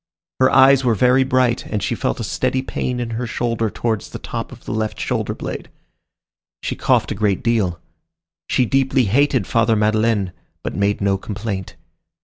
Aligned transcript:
Her 0.39 0.49
eyes 0.49 0.83
were 0.83 0.95
very 0.95 1.23
bright, 1.23 1.67
and 1.67 1.83
she 1.83 1.93
felt 1.93 2.19
a 2.19 2.23
steady 2.23 2.63
pain 2.63 2.99
in 2.99 3.11
her 3.11 3.27
shoulder 3.27 3.69
towards 3.69 4.09
the 4.09 4.17
top 4.17 4.51
of 4.51 4.65
the 4.65 4.71
left 4.71 4.99
shoulder 4.99 5.35
blade. 5.35 5.69
She 6.63 6.75
coughed 6.75 7.11
a 7.11 7.13
great 7.13 7.43
deal. 7.43 7.79
She 8.49 8.65
deeply 8.65 9.03
hated 9.05 9.45
Father 9.45 9.75
Madeleine, 9.75 10.31
but 10.63 10.73
made 10.73 11.01
no 11.01 11.19
complaint. 11.19 11.75